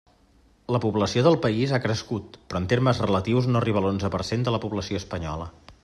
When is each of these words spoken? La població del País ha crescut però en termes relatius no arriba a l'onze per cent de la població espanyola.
La 0.75 0.79
població 0.85 1.23
del 1.27 1.37
País 1.43 1.73
ha 1.77 1.81
crescut 1.83 2.39
però 2.47 2.63
en 2.63 2.65
termes 2.73 3.03
relatius 3.07 3.51
no 3.53 3.61
arriba 3.63 3.83
a 3.83 3.85
l'onze 3.87 4.13
per 4.17 4.23
cent 4.31 4.49
de 4.49 4.57
la 4.57 4.63
població 4.65 5.03
espanyola. 5.05 5.51